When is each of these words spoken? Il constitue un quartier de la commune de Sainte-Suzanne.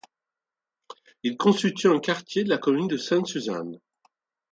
Il 1.21 1.37
constitue 1.37 1.87
un 1.87 1.99
quartier 1.99 2.43
de 2.43 2.49
la 2.49 2.57
commune 2.57 2.87
de 2.87 2.97
Sainte-Suzanne. 2.97 3.79